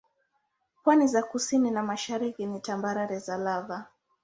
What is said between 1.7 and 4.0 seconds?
na mashariki ni tambarare za lava.